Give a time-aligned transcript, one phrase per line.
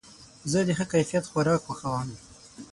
[0.51, 2.09] زه د ښه کیفیت خوراک خوښوم.